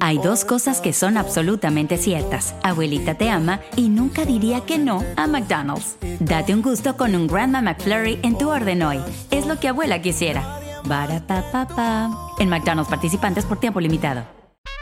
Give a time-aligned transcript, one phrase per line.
[0.00, 2.54] Hay dos cosas que son absolutamente ciertas.
[2.62, 5.96] Abuelita te ama y nunca diría que no a McDonald's.
[6.20, 9.00] Date un gusto con un Grandma McFlurry en tu orden hoy.
[9.30, 10.60] Es lo que abuela quisiera.
[10.84, 14.24] Barata En McDonald's participantes por tiempo limitado.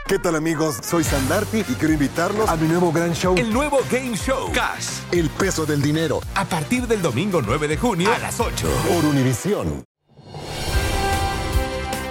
[0.07, 0.79] ¿Qué tal amigos?
[0.83, 3.35] Soy Sandarti y quiero invitarlos a mi nuevo gran show.
[3.37, 4.51] El nuevo Game Show.
[4.51, 4.99] Cash.
[5.11, 6.19] El peso del dinero.
[6.35, 8.67] A partir del domingo 9 de junio a las 8.
[8.89, 9.83] Por Univisión.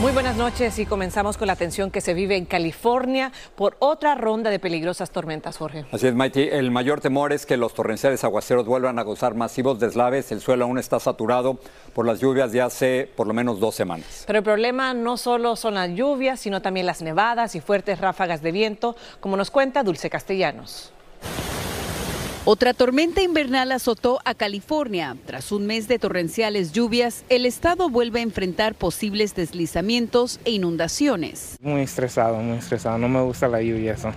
[0.00, 4.14] Muy buenas noches y comenzamos con la tensión que se vive en California por otra
[4.14, 5.86] ronda de peligrosas tormentas, Jorge.
[5.90, 6.42] Así es, Mighty.
[6.52, 10.30] El mayor temor es que los torrenciales aguaceros vuelvan a gozar masivos deslaves.
[10.30, 11.58] El suelo aún está saturado
[11.94, 14.22] por las lluvias de hace por lo menos dos semanas.
[14.24, 18.40] Pero el problema no solo son las lluvias, sino también las nevadas y fuertes ráfagas
[18.40, 20.92] de viento, como nos cuenta Dulce Castellanos.
[22.50, 25.18] Otra tormenta invernal azotó a California.
[25.26, 31.58] Tras un mes de torrenciales lluvias, el estado vuelve a enfrentar posibles deslizamientos e inundaciones.
[31.60, 32.96] Muy estresado, muy estresado.
[32.96, 34.12] No me gusta la lluvia eso.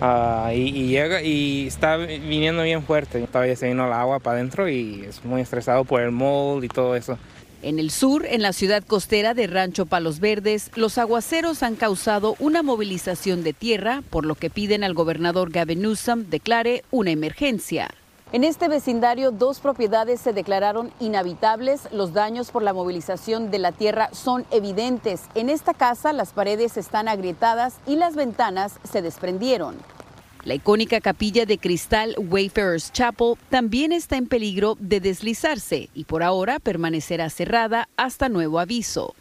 [0.00, 3.20] Ah, y, llega y está viniendo bien fuerte.
[3.26, 6.68] Todavía se vino el agua para adentro y es muy estresado por el mold y
[6.68, 7.18] todo eso.
[7.66, 12.36] En el sur, en la ciudad costera de Rancho Palos Verdes, los aguaceros han causado
[12.38, 17.90] una movilización de tierra, por lo que piden al gobernador Gavin Newsom declare una emergencia.
[18.30, 21.88] En este vecindario, dos propiedades se declararon inhabitables.
[21.90, 25.22] Los daños por la movilización de la tierra son evidentes.
[25.34, 29.74] En esta casa, las paredes están agrietadas y las ventanas se desprendieron.
[30.46, 36.22] La icónica capilla de cristal Wayfarers Chapel también está en peligro de deslizarse y por
[36.22, 39.16] ahora permanecerá cerrada hasta nuevo aviso.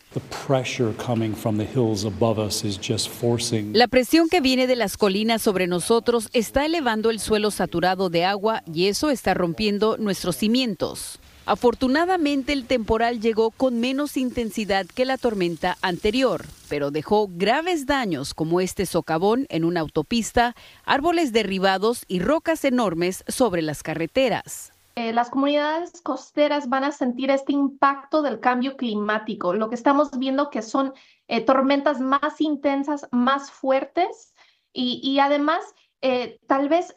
[3.73, 8.23] La presión que viene de las colinas sobre nosotros está elevando el suelo saturado de
[8.23, 11.19] agua y eso está rompiendo nuestros cimientos.
[11.47, 18.33] Afortunadamente el temporal llegó con menos intensidad que la tormenta anterior, pero dejó graves daños
[18.33, 20.55] como este socavón en una autopista,
[20.85, 24.73] árboles derribados y rocas enormes sobre las carreteras.
[24.95, 29.53] Eh, las comunidades costeras van a sentir este impacto del cambio climático.
[29.53, 30.93] Lo que estamos viendo que son
[31.27, 34.33] eh, tormentas más intensas, más fuertes
[34.73, 35.63] y, además
[36.01, 36.93] eh, tal vez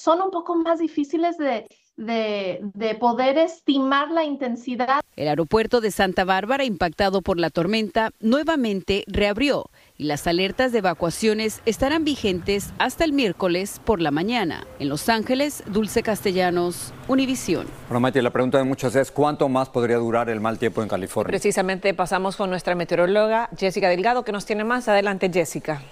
[0.00, 1.68] son un poco más difíciles de,
[2.00, 5.00] de, poder estimar la intensidad.
[5.16, 10.78] El aeropuerto de Santa Bárbara, impactado por la tormenta, nuevamente reabrió y las alertas de
[10.78, 14.66] evacuaciones estarán vigentes hasta el miércoles por la mañana.
[14.78, 17.66] En Los Ángeles, Dulce Castellanos, Univisión.
[17.88, 20.88] Bueno, Mati, la pregunta de muchos es ¿cuánto más podría durar el mal tiempo en
[20.88, 21.28] California?
[21.28, 24.88] Precisamente pasamos con nuestra meteoróloga Jessica Delgado, que nos tiene más.
[24.88, 25.82] Adelante, Jessica.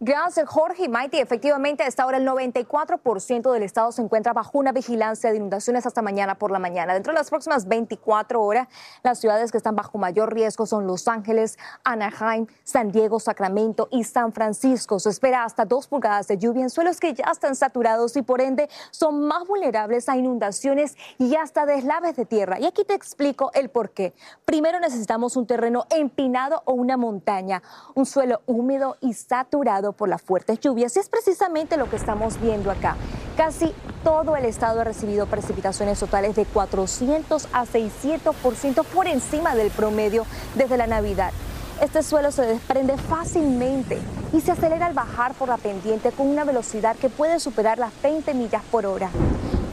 [0.00, 1.20] Gracias, Jorge y Maite.
[1.20, 5.86] Efectivamente, a esta hora el 94% del estado se encuentra bajo una vigilancia de inundaciones
[5.86, 6.94] hasta mañana por la mañana.
[6.94, 8.68] Dentro de las próximas 24 horas,
[9.02, 14.04] las ciudades que están bajo mayor riesgo son Los Ángeles, Anaheim, San Diego, Sacramento y
[14.04, 14.98] San Francisco.
[14.98, 18.40] Se espera hasta dos pulgadas de lluvia en suelos que ya están saturados y por
[18.40, 22.58] ende son más vulnerables a inundaciones y hasta deslaves de tierra.
[22.58, 24.12] Y aquí te explico el por qué.
[24.44, 27.62] Primero necesitamos un terreno empinado o una montaña,
[27.94, 32.40] un suelo húmedo y saturado por las fuertes lluvias y es precisamente lo que estamos
[32.40, 32.96] viendo acá.
[33.36, 39.70] Casi todo el estado ha recibido precipitaciones totales de 400 a 600% por encima del
[39.70, 40.24] promedio
[40.54, 41.32] desde la Navidad.
[41.80, 43.98] Este suelo se desprende fácilmente
[44.32, 47.90] y se acelera al bajar por la pendiente con una velocidad que puede superar las
[48.02, 49.10] 20 millas por hora.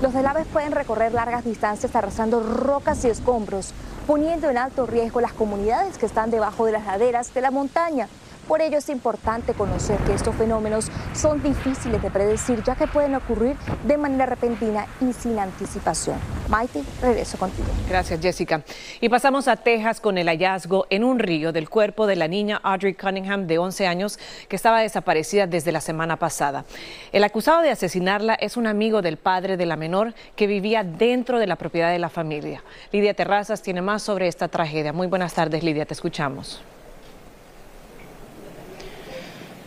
[0.02, 3.72] Los delaves pueden recorrer largas distancias arrasando rocas y escombros,
[4.08, 8.08] poniendo en alto riesgo las comunidades que están debajo de las laderas de la montaña.
[8.51, 13.16] Por ello es importante conocer que estos fenómenos son difíciles de predecir ya que pueden
[13.16, 16.17] ocurrir de manera repentina y sin anticipación.
[16.50, 17.69] Maite, regreso contigo.
[17.88, 18.62] Gracias, Jessica.
[19.00, 22.59] Y pasamos a Texas con el hallazgo en un río del cuerpo de la niña
[22.62, 24.19] Audrey Cunningham de 11 años
[24.50, 26.66] que estaba desaparecida desde la semana pasada.
[27.13, 31.39] El acusado de asesinarla es un amigo del padre de la menor que vivía dentro
[31.39, 32.65] de la propiedad de la familia.
[32.92, 34.92] Lidia Terrazas tiene más sobre esta tragedia.
[34.92, 36.62] Muy buenas tardes, Lidia, te escuchamos.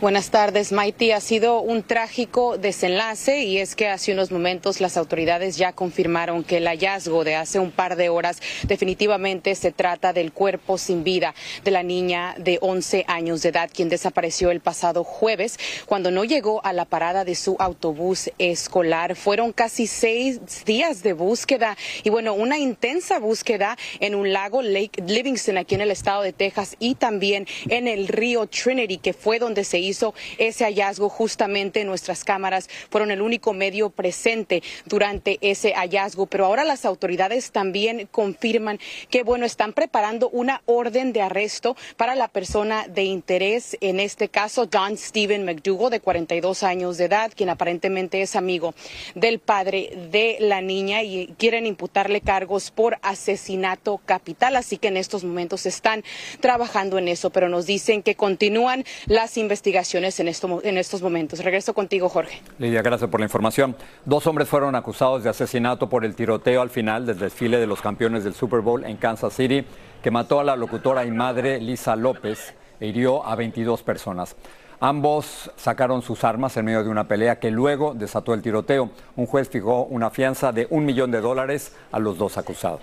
[0.05, 1.09] Buenas tardes, Maiti.
[1.13, 6.43] Ha sido un trágico desenlace y es que hace unos momentos las autoridades ya confirmaron
[6.43, 11.03] que el hallazgo de hace un par de horas definitivamente se trata del cuerpo sin
[11.03, 15.57] vida de la niña de 11 años de edad quien desapareció el pasado jueves
[15.87, 19.15] cuando no llegó a la parada de su autobús escolar.
[19.15, 25.01] Fueron casi seis días de búsqueda y bueno, una intensa búsqueda en un lago Lake
[25.01, 29.39] Livingston aquí en el estado de Texas y también en el río Trinity que fue
[29.39, 32.69] donde se hizo hizo ese hallazgo justamente nuestras cámaras.
[32.89, 38.77] Fueron el único medio presente durante ese hallazgo, pero ahora las autoridades también confirman
[39.09, 44.27] que bueno, están preparando una orden de arresto para la persona de interés, en este
[44.27, 48.73] caso Don Steven McDougall de 42 años de edad, quien aparentemente es amigo
[49.15, 54.97] del padre de la niña y quieren imputarle cargos por asesinato capital, así que en
[54.97, 56.03] estos momentos están
[56.41, 60.29] trabajando en eso, pero nos dicen que continúan las investigaciones en,
[60.63, 61.39] en estos momentos.
[61.39, 62.41] Regreso contigo, Jorge.
[62.59, 63.75] Lidia, gracias por la información.
[64.05, 67.81] Dos hombres fueron acusados de asesinato por el tiroteo al final del desfile de los
[67.81, 69.65] campeones del Super Bowl en Kansas City,
[70.01, 74.35] que mató a la locutora y madre Lisa López e hirió a 22 personas.
[74.79, 78.89] Ambos sacaron sus armas en medio de una pelea que luego desató el tiroteo.
[79.15, 82.81] Un juez fijó una fianza de un millón de dólares a los dos acusados.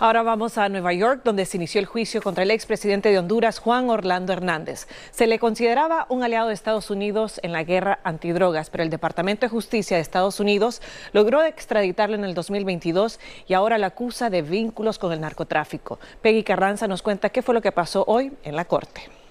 [0.00, 3.60] Ahora vamos a Nueva York, donde se inició el juicio contra el expresidente de Honduras,
[3.60, 4.88] Juan Orlando Hernández.
[5.12, 9.46] Se le consideraba un aliado de Estados Unidos en la guerra antidrogas, pero el Departamento
[9.46, 10.82] de Justicia de Estados Unidos
[11.12, 16.00] logró extraditarlo en el 2022 y ahora lo acusa de vínculos con el narcotráfico.
[16.22, 19.23] Peggy Carranza nos cuenta qué fue lo que pasó hoy en la corte.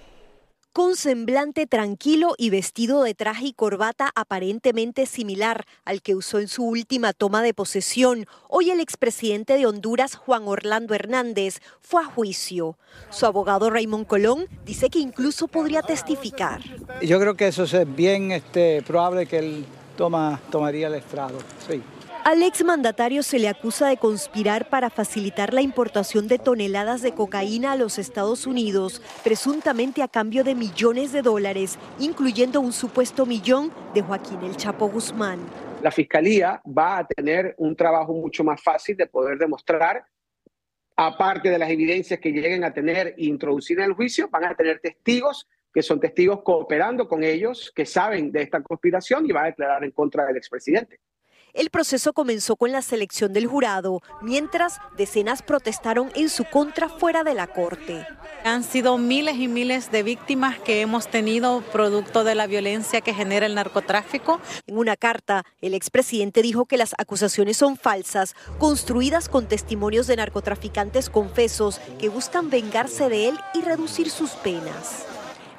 [0.74, 6.48] Con semblante tranquilo y vestido de traje y corbata aparentemente similar al que usó en
[6.48, 12.06] su última toma de posesión, hoy el expresidente de Honduras, Juan Orlando Hernández, fue a
[12.06, 12.76] juicio.
[13.12, 16.64] Su abogado Raymond Colón dice que incluso podría testificar.
[17.04, 19.66] Yo creo que eso es bien este, probable que él
[19.96, 21.38] toma, tomaría el estrado.
[21.70, 21.84] Sí.
[22.26, 27.74] Al exmandatario se le acusa de conspirar para facilitar la importación de toneladas de cocaína
[27.74, 33.74] a los Estados Unidos, presuntamente a cambio de millones de dólares, incluyendo un supuesto millón
[33.94, 35.40] de Joaquín El Chapo Guzmán.
[35.82, 40.06] La fiscalía va a tener un trabajo mucho más fácil de poder demostrar,
[40.96, 44.56] aparte de las evidencias que lleguen a tener e introducir en el juicio, van a
[44.56, 49.44] tener testigos que son testigos cooperando con ellos, que saben de esta conspiración y van
[49.44, 51.02] a declarar en contra del expresidente.
[51.54, 57.24] El proceso comenzó con la selección del jurado, mientras decenas protestaron en su contra fuera
[57.24, 58.08] de la corte.
[58.44, 63.14] Han sido miles y miles de víctimas que hemos tenido producto de la violencia que
[63.14, 64.42] genera el narcotráfico.
[64.66, 70.16] En una carta, el expresidente dijo que las acusaciones son falsas, construidas con testimonios de
[70.16, 75.06] narcotraficantes confesos que buscan vengarse de él y reducir sus penas.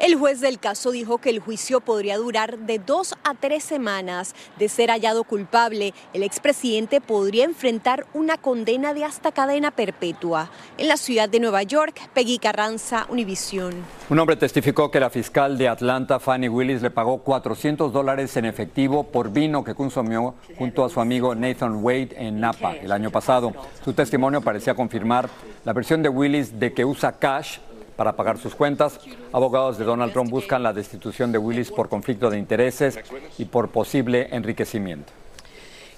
[0.00, 4.34] El juez del caso dijo que el juicio podría durar de dos a tres semanas.
[4.58, 10.50] De ser hallado culpable, el expresidente podría enfrentar una condena de hasta cadena perpetua.
[10.78, 13.72] En la ciudad de Nueva York, Peggy Carranza, Univisión.
[14.10, 18.46] Un hombre testificó que la fiscal de Atlanta, Fanny Willis, le pagó 400 dólares en
[18.46, 23.12] efectivo por vino que consumió junto a su amigo Nathan Wade en Napa el año
[23.12, 23.52] pasado.
[23.84, 25.30] Su testimonio parecía confirmar
[25.64, 27.58] la versión de Willis de que usa cash
[27.96, 29.00] para pagar sus cuentas.
[29.32, 32.98] Abogados de Donald Trump buscan la destitución de Willis por conflicto de intereses
[33.38, 35.12] y por posible enriquecimiento.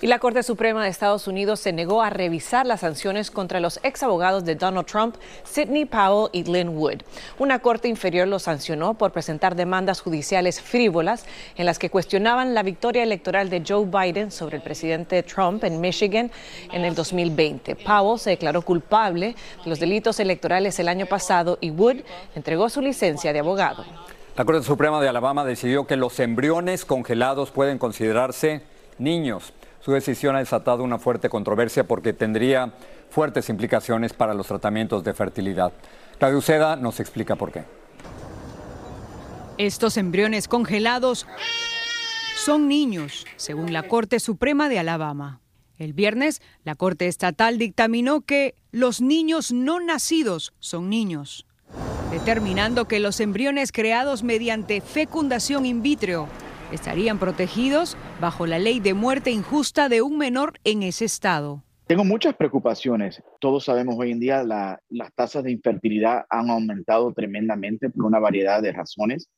[0.02, 3.80] Y la Corte Suprema de Estados Unidos se negó a revisar las sanciones contra los
[3.82, 6.98] ex abogados de Donald Trump, Sidney Powell y Lynn Wood.
[7.38, 11.24] Una corte inferior los sancionó por presentar demandas judiciales frívolas
[11.56, 15.80] en las que cuestionaban la victoria electoral de Joe Biden sobre el presidente Trump en
[15.80, 16.30] Michigan
[16.72, 17.76] en el 2020.
[17.76, 19.34] Powell se declaró culpable
[19.64, 22.02] de los delitos electorales el año pasado y Wood
[22.34, 23.82] entregó su licencia de abogado.
[24.36, 28.60] La Corte Suprema de Alabama decidió que los embriones congelados pueden considerarse
[28.98, 29.54] niños.
[29.86, 32.72] Su decisión ha desatado una fuerte controversia porque tendría
[33.08, 35.72] fuertes implicaciones para los tratamientos de fertilidad.
[36.18, 37.62] Claudio Uceda nos explica por qué.
[39.58, 41.28] Estos embriones congelados
[42.34, 45.40] son niños, según la Corte Suprema de Alabama.
[45.78, 51.46] El viernes, la Corte Estatal dictaminó que los niños no nacidos son niños,
[52.10, 56.28] determinando que los embriones creados mediante fecundación in vitro
[56.72, 61.62] estarían protegidos bajo la ley de muerte injusta de un menor en ese estado.
[61.86, 63.22] Tengo muchas preocupaciones.
[63.40, 68.18] Todos sabemos hoy en día la, las tasas de infertilidad han aumentado tremendamente por una
[68.18, 69.28] variedad de razones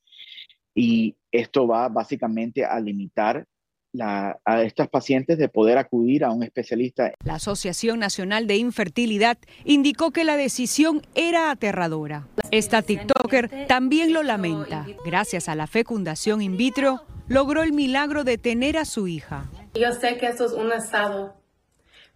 [0.73, 3.45] y esto va básicamente a limitar
[3.91, 7.11] la, a estas pacientes de poder acudir a un especialista.
[7.23, 12.27] La Asociación Nacional de Infertilidad indicó que la decisión era aterradora.
[12.51, 14.85] Esta TikToker también lo lamenta.
[15.05, 19.49] Gracias a la fecundación in vitro, logró el milagro de tener a su hija.
[19.73, 21.35] Yo sé que esto es un estado,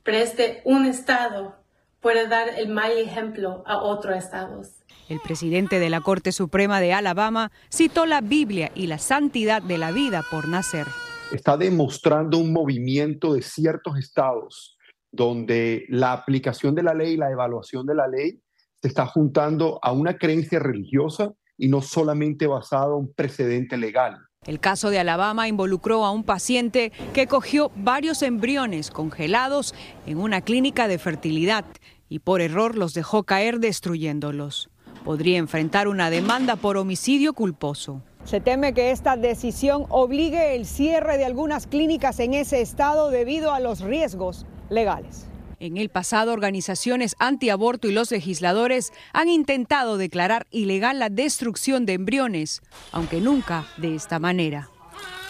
[0.03, 1.55] pero este un estado
[2.01, 4.69] puede dar el mal ejemplo a otros estados.
[5.09, 9.77] El presidente de la Corte Suprema de Alabama citó la Biblia y la santidad de
[9.77, 10.87] la vida por nacer.
[11.33, 14.77] Está demostrando un movimiento de ciertos estados
[15.11, 18.39] donde la aplicación de la ley la evaluación de la ley
[18.79, 24.19] se está juntando a una creencia religiosa y no solamente basado en un precedente legal.
[24.45, 29.73] El caso de Alabama involucró a un paciente que cogió varios embriones congelados
[30.05, 31.65] en una clínica de fertilidad
[32.09, 34.69] y por error los dejó caer destruyéndolos.
[35.03, 38.03] Podría enfrentar una demanda por homicidio culposo.
[38.25, 43.53] Se teme que esta decisión obligue el cierre de algunas clínicas en ese estado debido
[43.53, 45.27] a los riesgos legales.
[45.59, 51.93] En el pasado, organizaciones antiaborto y los legisladores han intentado declarar ilegal la destrucción de
[51.93, 52.61] embriones,
[52.91, 54.69] aunque nunca de esta manera.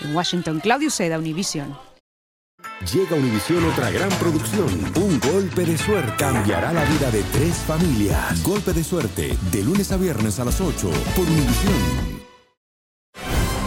[0.01, 1.77] En Washington, Claudio Seda, Univisión.
[2.91, 4.67] Llega Univisión otra gran producción.
[4.95, 8.43] Un golpe de suerte cambiará la vida de tres familias.
[8.43, 12.23] Golpe de suerte, de lunes a viernes a las 8 por Univisión.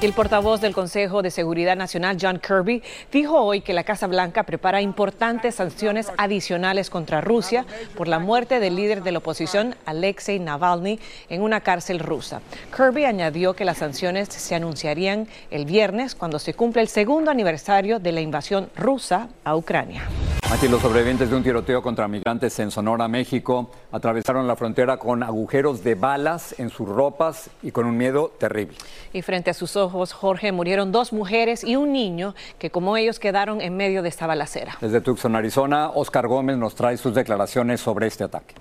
[0.00, 4.44] El portavoz del Consejo de Seguridad Nacional, John Kirby, dijo hoy que la Casa Blanca
[4.44, 7.66] prepara importantes sanciones adicionales contra Rusia
[7.98, 12.40] por la muerte del líder de la oposición, Alexei Navalny, en una cárcel rusa.
[12.74, 17.98] Kirby añadió que las sanciones se anunciarían el viernes cuando se cumple el segundo aniversario
[17.98, 20.08] de la invasión rusa a Ucrania.
[20.50, 25.22] Aquí los sobrevivientes de un tiroteo contra migrantes en Sonora, México, atravesaron la frontera con
[25.22, 28.76] agujeros de balas en sus ropas y con un miedo terrible.
[29.12, 33.18] Y frente a sus ojos, Jorge, murieron dos mujeres y un niño que como ellos
[33.18, 34.78] quedaron en medio de esta balacera.
[34.80, 38.54] Desde Tucson, Arizona, Oscar Gómez nos trae sus declaraciones sobre este ataque.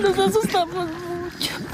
[0.00, 0.86] Nos asustamos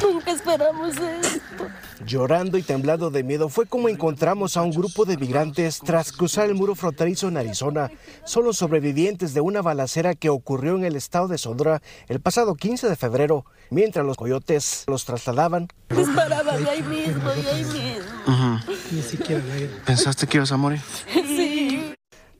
[0.02, 1.68] nunca esperamos esto.
[2.06, 6.48] Llorando y temblando de miedo fue como encontramos a un grupo de migrantes tras cruzar
[6.48, 7.90] el muro fronterizo en Arizona.
[8.24, 12.54] Son los sobrevivientes de una balacera que ocurrió en el estado de Sonora el pasado
[12.54, 15.68] 15 de febrero, mientras los coyotes los trasladaban.
[15.90, 18.60] Disparaban ahí mismo y ahí mismo.
[18.90, 19.42] Ni siquiera
[19.84, 20.80] ¿Pensaste que ibas a morir?
[21.12, 21.39] Sí.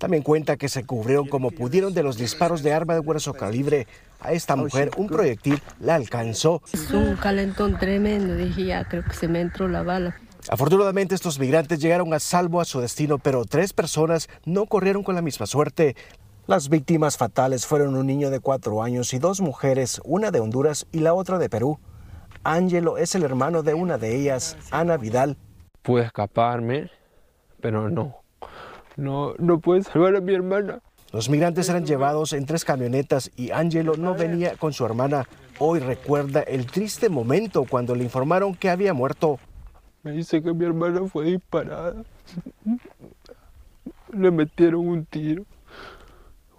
[0.01, 3.87] También cuenta que se cubrieron como pudieron de los disparos de arma de grueso calibre.
[4.19, 6.63] A esta mujer un proyectil la alcanzó.
[6.73, 10.17] Es un calentón tremendo, dije ya, creo que se me entró la bala.
[10.49, 15.17] Afortunadamente estos migrantes llegaron a salvo a su destino, pero tres personas no corrieron con
[15.17, 15.95] la misma suerte.
[16.47, 20.87] Las víctimas fatales fueron un niño de cuatro años y dos mujeres, una de Honduras
[20.93, 21.79] y la otra de Perú.
[22.43, 25.37] Ángelo es el hermano de una de ellas, Ana Vidal.
[25.83, 26.91] Pude escaparme,
[27.61, 28.20] pero no.
[29.01, 30.81] No, no pude salvar a mi hermana.
[31.11, 35.27] Los migrantes eran llevados en tres camionetas y Ángelo no venía con su hermana.
[35.59, 39.39] Hoy recuerda el triste momento cuando le informaron que había muerto.
[40.03, 41.95] Me dice que mi hermana fue disparada.
[44.13, 45.47] Le metieron un tiro.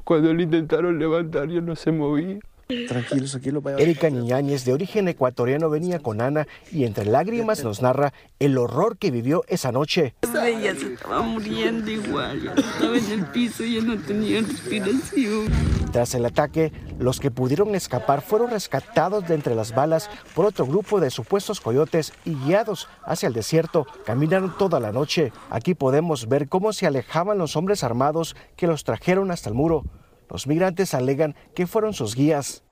[0.04, 2.40] Cuando le intentaron levantar, yo no se movía.
[2.88, 7.82] Tranquilos, aquí lo Erika Niñáñez, de origen ecuatoriano, venía con Ana y entre lágrimas nos
[7.82, 10.16] narra el horror que vivió esa noche.
[10.24, 15.48] Ella se estaba muriendo igual, ya estaba en el piso y ya no tenía respiración.
[15.92, 20.66] Tras el ataque, los que pudieron escapar fueron rescatados de entre las balas por otro
[20.66, 23.86] grupo de supuestos coyotes y guiados hacia el desierto.
[24.06, 25.34] Caminaron toda la noche.
[25.50, 29.84] Aquí podemos ver cómo se alejaban los hombres armados que los trajeron hasta el muro.
[30.32, 32.64] Los migrantes alegan que fueron sus guías.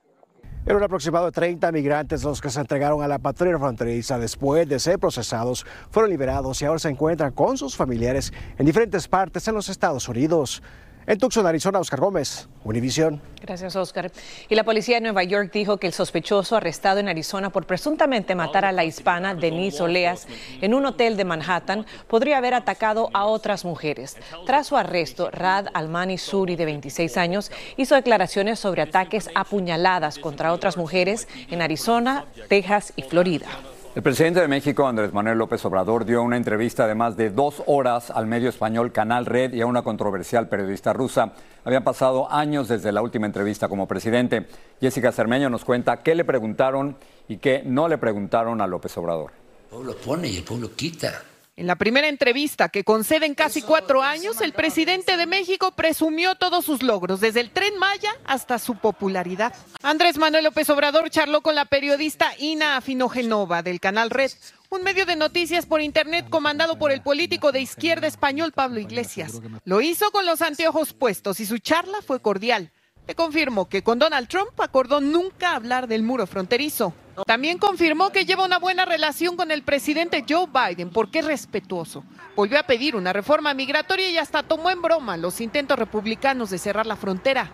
[0.64, 4.66] Era un aproximado de 30 migrantes los que se entregaron a la patrulla fronteriza después
[4.66, 5.66] de ser procesados.
[5.90, 10.08] Fueron liberados y ahora se encuentran con sus familiares en diferentes partes en los Estados
[10.08, 10.62] Unidos.
[11.06, 13.20] En Tucson, Arizona, Oscar Gómez, Univisión.
[13.40, 14.12] Gracias, Oscar.
[14.48, 18.34] Y la policía de Nueva York dijo que el sospechoso arrestado en Arizona por presuntamente
[18.34, 20.28] matar a la hispana Denise Oleas
[20.60, 24.16] en un hotel de Manhattan podría haber atacado a otras mujeres.
[24.46, 30.18] Tras su arresto, Rad Almani Suri, de 26 años, hizo declaraciones sobre ataques a puñaladas
[30.18, 33.48] contra otras mujeres en Arizona, Texas y Florida.
[33.92, 37.60] El presidente de México, Andrés Manuel López Obrador, dio una entrevista de más de dos
[37.66, 41.32] horas al medio español Canal Red y a una controversial periodista rusa.
[41.64, 44.46] Habían pasado años desde la última entrevista como presidente.
[44.80, 49.32] Jessica Cermeño nos cuenta qué le preguntaron y qué no le preguntaron a López Obrador.
[49.64, 51.24] El pueblo pone y el pueblo quita.
[51.60, 56.34] En la primera entrevista que concede en casi cuatro años, el presidente de México presumió
[56.34, 59.52] todos sus logros, desde el tren Maya hasta su popularidad.
[59.82, 64.30] Andrés Manuel López Obrador charló con la periodista Ina Afinogenova del canal Red,
[64.70, 69.38] un medio de noticias por internet comandado por el político de izquierda español Pablo Iglesias.
[69.66, 72.70] Lo hizo con los anteojos puestos y su charla fue cordial.
[73.06, 76.94] Le confirmó que con Donald Trump acordó nunca hablar del muro fronterizo.
[77.26, 82.04] También confirmó que lleva una buena relación con el presidente Joe Biden porque es respetuoso.
[82.36, 86.58] Volvió a pedir una reforma migratoria y hasta tomó en broma los intentos republicanos de
[86.58, 87.52] cerrar la frontera.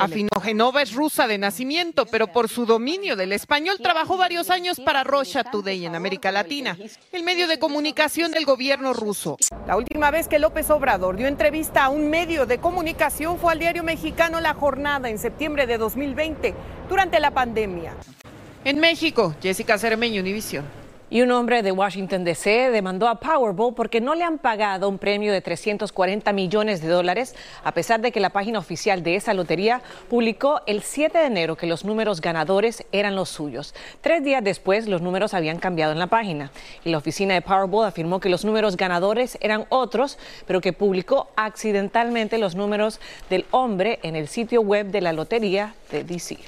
[0.00, 5.04] Afinogenova es rusa de nacimiento, pero por su dominio del español trabajó varios años para
[5.04, 6.76] Russia Today en América Latina,
[7.12, 9.38] el medio de comunicación del gobierno ruso.
[9.66, 13.58] La última vez que López Obrador dio entrevista a un medio de comunicación fue al
[13.58, 16.54] diario mexicano La Jornada en septiembre de 2020,
[16.88, 17.94] durante la pandemia.
[18.66, 20.64] En México, Jessica Cermeño, Univisión.
[21.08, 24.98] Y un hombre de Washington DC demandó a Powerball porque no le han pagado un
[24.98, 29.34] premio de 340 millones de dólares, a pesar de que la página oficial de esa
[29.34, 33.72] lotería publicó el 7 de enero que los números ganadores eran los suyos.
[34.00, 36.50] Tres días después, los números habían cambiado en la página
[36.84, 41.28] y la oficina de Powerball afirmó que los números ganadores eran otros, pero que publicó
[41.36, 42.98] accidentalmente los números
[43.30, 46.38] del hombre en el sitio web de la lotería de DC.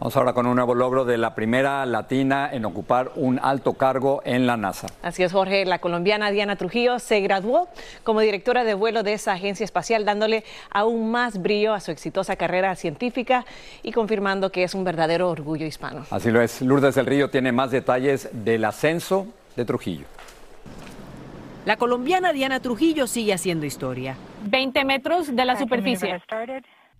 [0.00, 4.22] Vamos ahora con un nuevo logro de la primera latina en ocupar un alto cargo
[4.24, 4.86] en la NASA.
[5.02, 5.66] Así es, Jorge.
[5.66, 7.68] La colombiana Diana Trujillo se graduó
[8.02, 12.36] como directora de vuelo de esa agencia espacial, dándole aún más brillo a su exitosa
[12.36, 13.44] carrera científica
[13.82, 16.06] y confirmando que es un verdadero orgullo hispano.
[16.08, 16.62] Así lo es.
[16.62, 20.06] Lourdes del Río tiene más detalles del ascenso de Trujillo.
[21.66, 24.16] La colombiana Diana Trujillo sigue haciendo historia.
[24.44, 26.22] 20 metros de la superficie.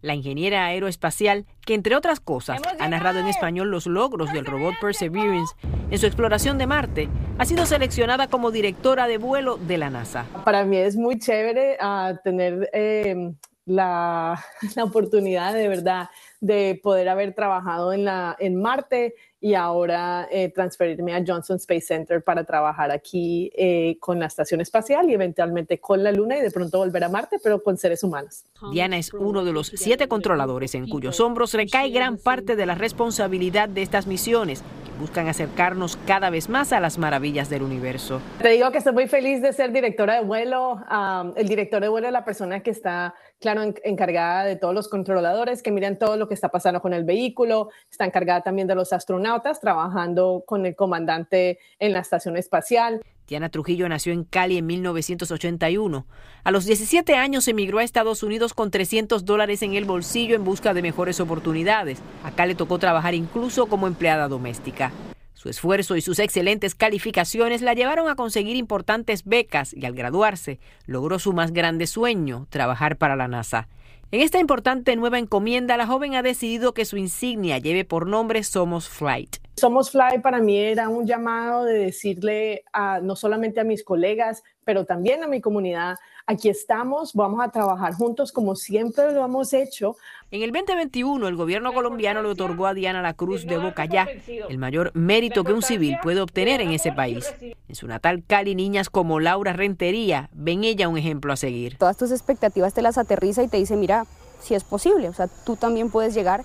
[0.03, 4.75] La ingeniera aeroespacial, que entre otras cosas ha narrado en español los logros del robot
[4.81, 5.55] Perseverance
[5.91, 10.27] en su exploración de Marte, ha sido seleccionada como directora de vuelo de la NASA.
[10.45, 13.33] Para mí es muy chévere uh, tener eh,
[13.67, 14.43] la,
[14.77, 16.09] la, oportunidad de verdad
[16.41, 21.81] de poder haber trabajado en, la, en Marte y ahora eh, transferirme a Johnson Space
[21.81, 26.43] Center para trabajar aquí eh, con la estación espacial y eventualmente con la Luna y
[26.43, 28.45] de pronto volver a Marte, pero con seres humanos.
[28.73, 32.75] Diana es uno de los siete controladores en cuyos hombros recae gran parte de la
[32.75, 34.63] responsabilidad de estas misiones
[35.01, 38.21] buscan acercarnos cada vez más a las maravillas del universo.
[38.41, 40.75] Te digo que estoy muy feliz de ser directora de vuelo.
[40.75, 44.75] Um, el director de vuelo es la persona que está, claro, en, encargada de todos
[44.75, 48.69] los controladores que miran todo lo que está pasando con el vehículo, está encargada también
[48.69, 53.01] de los astronautas trabajando con el comandante en la estación espacial.
[53.31, 56.05] Diana Trujillo nació en Cali en 1981.
[56.43, 60.43] A los 17 años emigró a Estados Unidos con 300 dólares en el bolsillo en
[60.43, 62.01] busca de mejores oportunidades.
[62.25, 64.91] Acá le tocó trabajar incluso como empleada doméstica.
[65.35, 70.59] Su esfuerzo y sus excelentes calificaciones la llevaron a conseguir importantes becas y al graduarse
[70.87, 73.69] logró su más grande sueño, trabajar para la NASA.
[74.13, 78.43] En esta importante nueva encomienda, la joven ha decidido que su insignia lleve por nombre
[78.43, 79.37] Somos Flight.
[79.57, 84.43] Somos Flight para mí era un llamado de decirle a, no solamente a mis colegas,
[84.65, 85.95] pero también a mi comunidad,
[86.31, 89.97] aquí estamos, vamos a trabajar juntos como siempre lo hemos hecho.
[90.31, 94.07] En el 2021, el gobierno colombiano le otorgó a Diana la Cruz de Bocayá,
[94.49, 97.35] el mayor mérito que un civil puede obtener en ese país.
[97.69, 101.77] En su natal Cali, niñas como Laura Rentería ven ella un ejemplo a seguir.
[101.79, 104.07] Todas tus expectativas te las aterriza y te dice, mira,
[104.41, 106.45] si es posible, o sea, tú también puedes llegar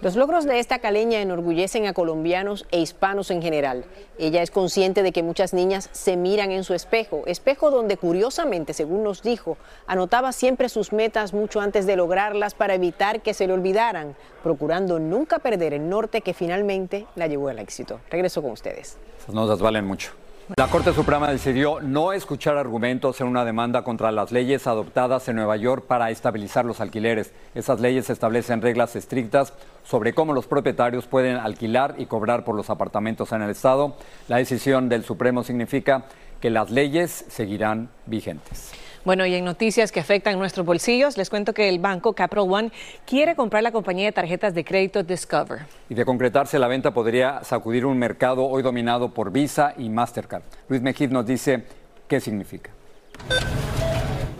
[0.00, 3.84] los logros de esta caleña enorgullecen a colombianos e hispanos en general.
[4.18, 8.74] Ella es consciente de que muchas niñas se miran en su espejo, espejo donde curiosamente,
[8.74, 13.46] según nos dijo, anotaba siempre sus metas mucho antes de lograrlas para evitar que se
[13.46, 18.00] le olvidaran, procurando nunca perder el norte que finalmente la llevó al éxito.
[18.10, 18.98] Regreso con ustedes.
[19.18, 20.12] Esas notas valen mucho.
[20.56, 25.36] La Corte Suprema decidió no escuchar argumentos en una demanda contra las leyes adoptadas en
[25.36, 27.32] Nueva York para estabilizar los alquileres.
[27.54, 29.54] Esas leyes establecen reglas estrictas
[29.84, 33.96] sobre cómo los propietarios pueden alquilar y cobrar por los apartamentos en el Estado.
[34.28, 36.04] La decisión del Supremo significa
[36.40, 38.72] que las leyes seguirán vigentes.
[39.04, 42.72] Bueno, y en noticias que afectan nuestros bolsillos, les cuento que el banco Capital One
[43.06, 45.66] quiere comprar la compañía de tarjetas de crédito Discover.
[45.90, 50.42] Y de concretarse la venta podría sacudir un mercado hoy dominado por Visa y Mastercard.
[50.68, 51.64] Luis Mejid nos dice
[52.08, 52.70] qué significa.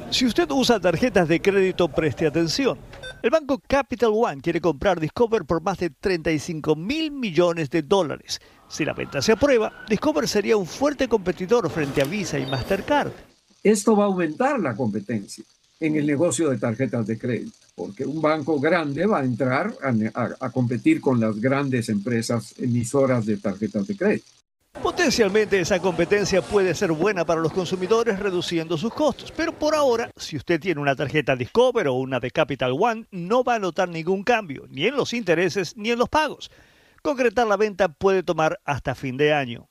[0.09, 2.79] Si usted usa tarjetas de crédito, preste atención.
[3.25, 8.39] El banco Capital One quiere comprar Discover por más de 35 mil millones de dólares.
[8.69, 13.13] Si la venta se aprueba, Discover sería un fuerte competidor frente a Visa y Mastercard.
[13.63, 15.43] Esto va a aumentar la competencia
[15.81, 20.51] en el negocio de tarjetas de crédito, porque un banco grande va a entrar a,
[20.51, 24.27] competir con las grandes empresas emisoras de tarjetas de crédito.
[24.83, 30.11] Potencialmente esa competencia puede ser buena para los consumidores reduciendo sus costos, pero por ahora,
[30.17, 33.89] si usted tiene una tarjeta Discover o una de Capital One, no va a notar
[33.89, 36.51] ningún cambio, ni en los intereses ni en los pagos.
[37.03, 39.69] Concretar la venta puede tomar hasta fin de año.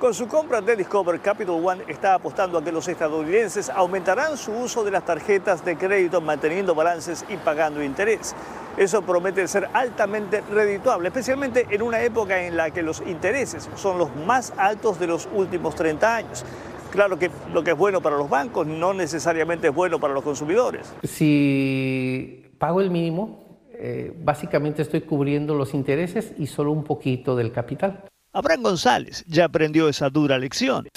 [0.00, 4.52] Con su compra de Discover, Capital One está apostando a que los estadounidenses aumentarán su
[4.52, 8.34] uso de las tarjetas de crédito manteniendo balances y pagando interés.
[8.76, 13.98] Eso promete ser altamente redituable, especialmente en una época en la que los intereses son
[13.98, 16.44] los más altos de los últimos 30 años.
[16.90, 20.24] Claro que lo que es bueno para los bancos no necesariamente es bueno para los
[20.24, 20.92] consumidores.
[21.02, 27.52] Si pago el mínimo, eh, básicamente estoy cubriendo los intereses y solo un poquito del
[27.52, 28.04] capital.
[28.32, 30.88] Abraham González ya aprendió esa dura lección.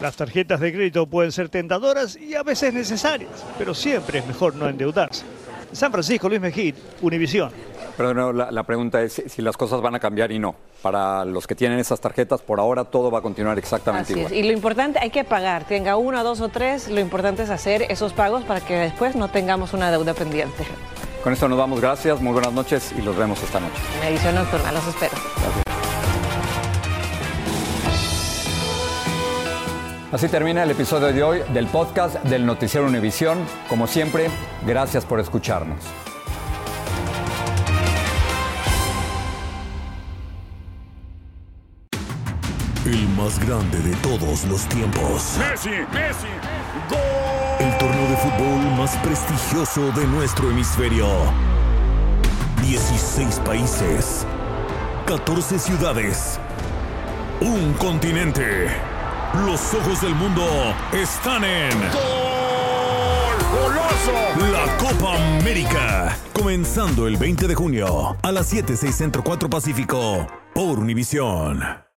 [0.00, 4.54] Las tarjetas de crédito pueden ser tentadoras y a veces necesarias, pero siempre es mejor
[4.56, 5.24] no endeudarse.
[5.72, 7.50] San Francisco, Luis Mejid, Univisión.
[7.96, 10.54] Pero no, la, la pregunta es si, si las cosas van a cambiar y no.
[10.80, 14.32] Para los que tienen esas tarjetas, por ahora todo va a continuar exactamente Así igual.
[14.32, 14.38] es.
[14.38, 17.82] Y lo importante, hay que pagar, tenga uno, dos o tres, lo importante es hacer
[17.90, 20.64] esos pagos para que después no tengamos una deuda pendiente.
[21.22, 23.74] Con esto nos vamos, gracias, muy buenas noches y los vemos esta noche.
[24.00, 25.71] En edición nocturna, los espero.
[30.12, 33.38] Así termina el episodio de hoy del podcast del Noticiero Univisión.
[33.66, 34.28] Como siempre,
[34.66, 35.78] gracias por escucharnos.
[42.84, 45.38] El más grande de todos los tiempos.
[45.38, 46.26] Messi, Messi,
[47.58, 51.06] El torneo de fútbol más prestigioso de nuestro hemisferio.
[52.60, 54.26] 16 países.
[55.06, 56.38] 14 ciudades.
[57.40, 58.91] Un continente.
[59.34, 60.44] Los ojos del mundo
[60.92, 61.70] están en.
[63.50, 64.12] goloso.
[64.52, 66.16] La Copa América.
[66.34, 70.26] Comenzando el 20 de junio a las 7, 6 Centro 4 Pacífico.
[70.54, 71.82] Por Univisión.